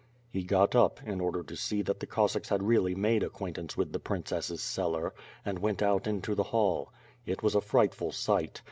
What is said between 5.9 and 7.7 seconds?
into the hall. It was a